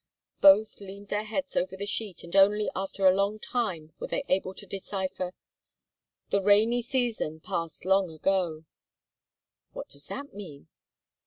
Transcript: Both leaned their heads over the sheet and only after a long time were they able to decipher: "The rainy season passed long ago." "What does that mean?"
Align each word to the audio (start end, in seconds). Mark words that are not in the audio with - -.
Both 0.39 0.79
leaned 0.79 1.09
their 1.09 1.25
heads 1.25 1.55
over 1.55 1.77
the 1.77 1.85
sheet 1.85 2.23
and 2.23 2.35
only 2.35 2.71
after 2.75 3.05
a 3.05 3.13
long 3.13 3.37
time 3.37 3.93
were 3.99 4.07
they 4.07 4.23
able 4.29 4.55
to 4.55 4.65
decipher: 4.65 5.35
"The 6.31 6.41
rainy 6.41 6.81
season 6.81 7.39
passed 7.39 7.85
long 7.85 8.09
ago." 8.09 8.65
"What 9.73 9.89
does 9.89 10.07
that 10.07 10.33
mean?" 10.33 10.69